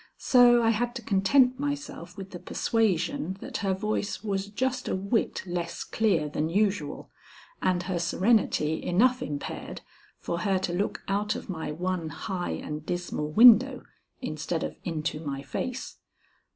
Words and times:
So 0.17 0.63
I 0.63 0.71
had 0.71 0.95
to 0.95 1.03
content 1.03 1.59
myself 1.59 2.17
with 2.17 2.31
the 2.31 2.39
persuasion 2.39 3.37
that 3.39 3.57
her 3.57 3.71
voice 3.75 4.23
was 4.23 4.47
just 4.47 4.87
a 4.87 4.95
whit 4.95 5.43
less 5.45 5.83
clear 5.83 6.27
than 6.27 6.49
usual 6.49 7.11
and 7.61 7.83
her 7.83 7.99
serenity 7.99 8.81
enough 8.83 9.21
impaired 9.21 9.81
for 10.17 10.39
her 10.39 10.57
to 10.57 10.73
look 10.73 11.03
out 11.07 11.35
of 11.35 11.51
my 11.51 11.71
one 11.71 12.09
high 12.09 12.49
and 12.49 12.83
dismal 12.83 13.29
window 13.29 13.83
instead 14.23 14.63
of 14.63 14.75
into 14.83 15.19
my 15.19 15.43
face. 15.43 15.97